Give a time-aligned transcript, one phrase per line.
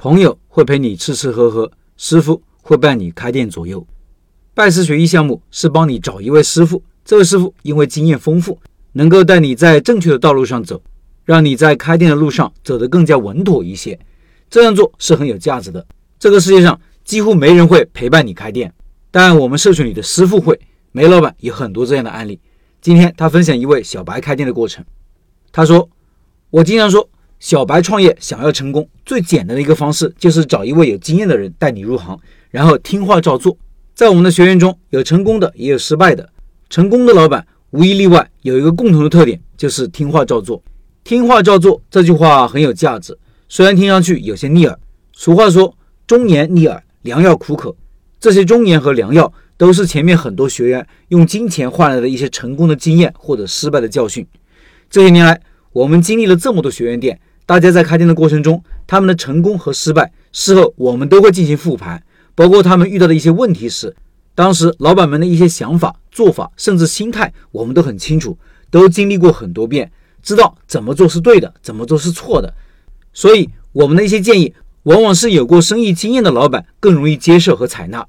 [0.00, 3.84] 朋友会陪你吃吃喝喝，师傅会伴你开店左右。
[4.54, 8.60] 拜师学艺项目是帮你找一位师傅，这位师傅因为经验丰富，
[8.92, 10.80] 能够带你在正确的道路上走，
[11.24, 13.98] 让你在开店的路上走得更加稳妥一些。
[14.48, 15.84] 这样做是很有价值的。
[16.16, 18.72] 这个世界上几乎没人会陪伴你开店，
[19.10, 20.56] 但我们社群里的师傅会。
[20.92, 22.38] 梅老板有很多这样的案例。
[22.80, 24.84] 今天他分享一位小白开店的过程。
[25.50, 25.90] 他说
[26.50, 27.08] ：“我经常说，
[27.40, 32.18] 小白创业想要成功，最简单的一个方式就是找一位有经验的人带你入行，
[32.50, 33.56] 然后听话照做。
[33.94, 36.28] 在我们的学员中有成功的，也有失败的。
[36.68, 40.62] 成功的老板无一例外有一个共同的特点，就是听话照做。
[41.04, 43.16] 听话照做这句话很有价值，
[43.48, 44.78] 虽然听上去有些逆耳。
[45.12, 47.76] 俗话说，忠言逆耳，良药苦口。
[48.20, 54.24] 这些忠言和良药。”都是前面很多学员用金钱换来的一些成功的经验或者失败的教训。
[54.88, 55.40] 这些年来，
[55.72, 62.02] 我们经历了这么多学员店，大家在开店的过程中，他们的成功和失败，事后我们都会进行复盘，
[62.34, 63.96] 包括他们遇到的一些问题时，
[64.34, 68.36] 当时老板们的一些想法、做法，甚至心态，我们都很清楚，
[68.70, 69.90] 都经历过很多遍，
[70.22, 72.52] 知道怎么做是对的，怎么做是错的。
[73.14, 74.52] 所以，我们的一些建议，
[74.82, 78.06] 往往是有过生意经验的老板更容易接受和采纳。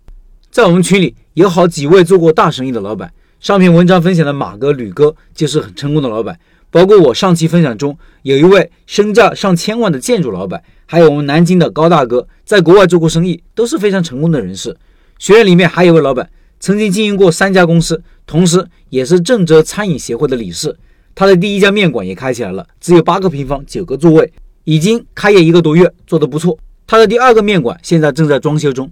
[0.52, 6.38] 在我们群里有好几位做过大生意的老板，上篇文章分享的马哥、吕哥就是很成功的老板，
[6.72, 14.76] 包括我上期分享中有一位身价上千万的建筑老板，还有我们南京的高大哥，在国外做过生意都是非常成功的人士。
[15.18, 20.78] 学院里面还有位老板，曾经经营过三家公司，同时也是正则餐饮协会的理事。
[21.16, 24.32] 他的第一家面馆也开起来了，只有八个平方，九个座位，
[24.64, 26.58] 已经开业一个多月，做得不错。
[26.88, 28.90] 他的第二个面馆现在正在装修中。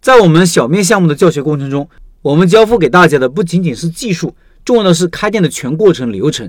[0.00, 1.88] 在我们小面项目的教学过程中，
[2.20, 6.48] 我们交付给大家的不仅仅是技术，重要的是开店的全过程流程。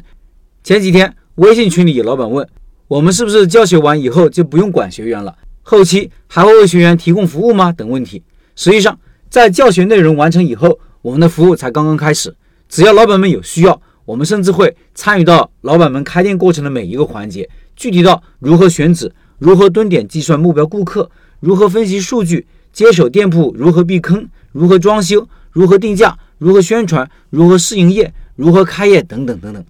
[0.65, 2.49] 前几天微信群里有老板问
[2.87, 7.71] 我们是不是教学完以后就不用管学员了，后期还会为学员提供服务吗？
[7.71, 8.23] 等问题。
[8.55, 8.99] 实际上，
[9.29, 12.35] 在教学内容完成以后，我们的服务才刚刚开始。
[12.67, 21.07] 只要老板们有需要，我们甚至会参与到老板们开店过程的每一个环节，具体到如何选址、如何蹲点计算目标顾客、
[21.41, 22.47] 如何分析数据。
[22.73, 29.63] 接手店铺如何避坑，如何装修，如何定价，如何宣传，如何试营业，如何开业等等等等。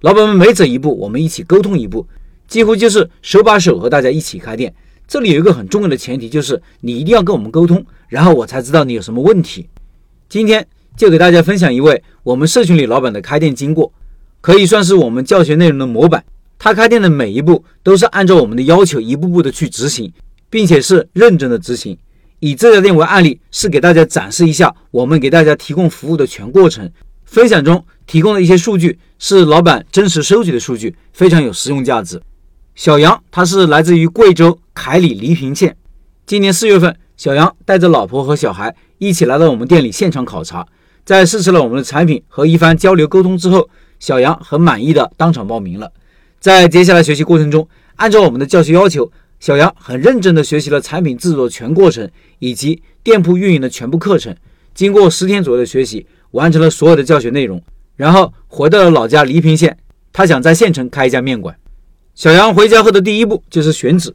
[0.00, 2.06] 老板们每走一步，我们一起沟通一步，
[2.46, 4.74] 几乎就是手把手和大家一起开店。
[5.08, 9.68] 这里有一个很重要的前提，就是你一定要跟我们沟通，然后我才知道你有什么问题。
[10.28, 13.90] 今天就给大家分享一位我们社群里老板的开店经过，
[14.40, 16.24] 可以算是我们教学内容的模板。
[16.58, 20.12] 他开店的每一步都是按照我们的要求一步步的去执行，
[20.50, 21.96] 并且是认真的执行。
[22.40, 26.90] 以这家店为案例，是给大家展示一下我们给大家提供服务的全过程。
[27.24, 32.20] 分享中提供的一些数据是老板真实收集的数据，非常有实用价值。
[32.74, 35.76] 小杨他是来自于贵州凯里黎平县。
[36.24, 40.66] 今年四月份，小杨带着老婆和小孩一起来到我们店里现场考察，
[41.04, 43.68] 在试吃了我们的产品和一番交流沟通之后，
[43.98, 45.90] 小杨很满意的当场报名了。
[46.38, 49.10] 在接下来学习过程中，按照我们的教学要求。
[49.38, 54.34] 小杨很认真地学习了产品制作全过程以及店铺运营的全部课程，
[54.74, 57.62] 经过十天左右的学习，完成了所有的教学内容，
[57.96, 59.76] 然后回到了老家黎平县。
[60.12, 61.56] 他想在县城开一家面馆。
[62.14, 64.14] 小杨回家后的第一步就是选址。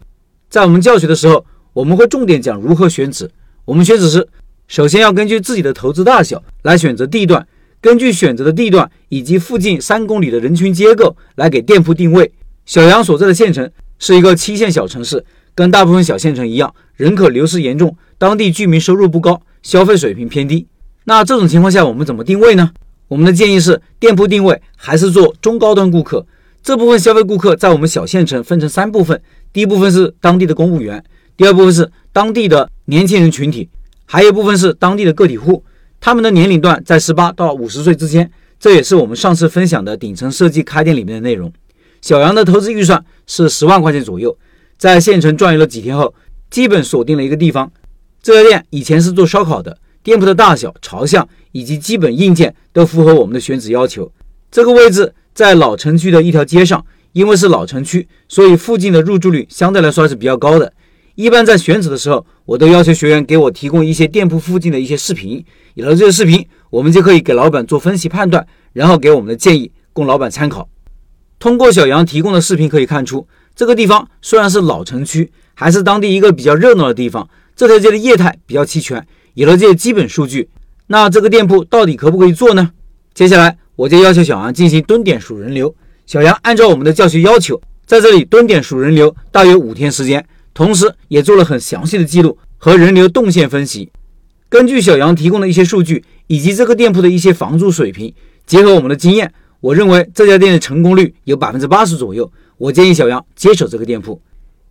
[0.50, 3.30] 在我们教学的时候，我们会重点讲如何选址。
[3.66, 4.28] 我们选址时，
[4.68, 7.46] 首先要根据自己的投资大小来选择地段，
[7.82, 12.32] 根据选择的地段以及附近三公里的人群结构来给店铺定位。
[12.66, 13.70] 小杨所在的县城。
[14.04, 20.66] 是一个七线小城市，跟大部分小县城一样，人口流失严重，当地居民收入不高，消费水平偏低。
[21.04, 22.72] 那这种情况下，我们怎么定位呢？
[23.12, 26.26] 我们的建议是，店铺定位还是做中高端顾客。
[26.64, 31.04] 这部分消费顾客在我们小县城分成三部分：第一部分是当地的公务员，
[31.36, 33.68] 第二部分是当地的年轻人群体，
[34.06, 35.62] 还有一部分是当地的个体户，
[36.00, 38.32] 他们的年龄段在十八到五十岁之间。
[38.58, 41.52] 这也是我们上次分享的顶层设计开店里面的内容。
[42.02, 44.38] 小杨的投资预算是十万块钱左右，
[44.78, 46.16] 在县城转悠了几天后，
[46.50, 47.70] 基本锁定了一个地方。
[48.24, 54.12] 这家店以前是做烧烤的，店铺的大小、朝向以及基本硬件都符合我们的选址要求。
[54.50, 60.74] 这个位置在老城区的一条街上，因为是老城区，所以附近的入住率相对来说还是比较高的。
[61.16, 65.44] 一般在选址的时候，我都要求学员给我提供一些店铺附近的一些视频，
[65.76, 70.68] 有了这些视频，我们就可以给老板做分析判断，然后给我们的建议供老板参考。
[71.38, 77.28] 通过小杨提供的视频可以看出，这个地方虽然是老城区，还是当地一个比较热闹的地方。
[77.56, 80.50] 这条街的业态比较齐全，有了这些基本数据，
[80.92, 82.70] 那这个店铺到底可不可以做呢？
[83.14, 85.74] 接下来我就要求小杨进行蹲点数人流。
[86.06, 93.90] 小杨按照我们的教学要求，在这里蹲点数人流大约五天时间，同时也做了很详细的记录和人流动线分析。
[94.50, 98.14] 根据小杨提供的一些数据以及这个店铺的一些房租水平，
[98.46, 102.30] 结合我们的经验，我认为这家店的成功率有百分之八十左右。
[102.58, 104.22] 我建议小杨接手这个店铺。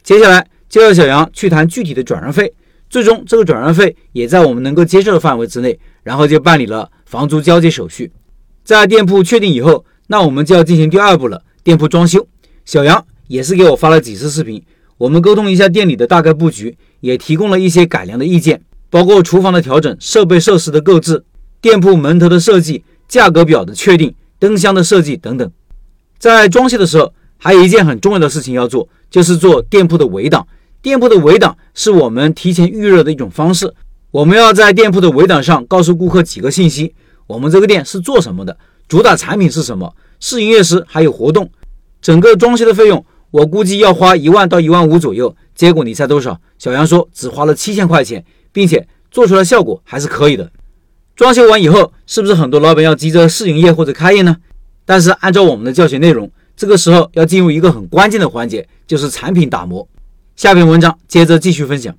[0.02, 2.52] 接下来就要小杨去谈具体的转让费，
[2.90, 5.78] 最终这个转让费也在我们能够接受的范围之内，
[6.11, 8.11] 然后就办理了房租交接手续。
[8.65, 12.27] 在店铺确定以后，那我们就要进行第二步了，店铺装修。
[12.65, 14.61] 小杨也是给我发了几次视频，
[14.99, 18.61] 我们沟通一下店里的大概布局，也提供了一些改良的意见。
[18.91, 21.25] 包括厨房的调整、设备设施的购置、
[21.61, 25.49] 店铺门头的设计、价格表的确定、灯箱的设计等等。
[26.19, 30.45] 在装修的时候，还有一件很重要的事情要做，就是做店铺的围挡。
[30.83, 33.73] 店铺的围挡是我们提前预热的一种方式。
[34.11, 36.95] 我们要在店铺的围挡上告诉顾客几个信息：
[37.27, 38.57] 我们这个店是做什么的，
[38.89, 41.51] 主打产品是什么，试营业时还有活动。
[42.03, 45.35] 整个装修的费用，我估计要花一万到一万五左右。
[45.55, 46.41] 结果你猜多少？
[46.59, 48.25] 小杨说只花了七千块钱。
[48.53, 50.51] 并且做出来效果还是可以的。
[51.15, 54.37] 装修完以后，是不是很多老板要急着试营业或者开业呢？
[54.85, 59.87] 但是按照我们的教学内容，这个时候要进入一个很关键的环节，就是产品打磨。
[60.35, 61.95] 下篇文章接着继续分享。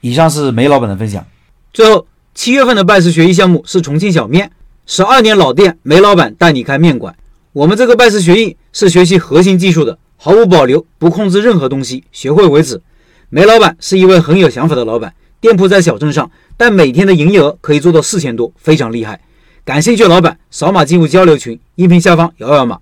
[0.00, 1.26] 以上是梅老板的分享。
[1.72, 4.50] 最后，七月份的拜师学艺项目是重庆小面，
[4.86, 7.14] 十二年老店，梅老板带你开面馆。
[7.52, 12.82] 我们这个拜师学艺是学习核心技术的，毫无保留，不控制任何东西，学会为止。
[13.28, 15.14] 梅老板是一位很有想法的老板。
[15.40, 19.20] 店铺在小镇上，但每天的营业额可以做到四千多，非常厉害。
[19.64, 22.80] 感兴趣的老板扫码进入交流群，音频下方摇摇码。